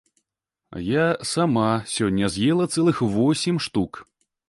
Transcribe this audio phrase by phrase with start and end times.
[0.85, 1.03] Я
[1.33, 1.67] сама
[1.97, 3.91] сёння з'ела цэлых восем штук!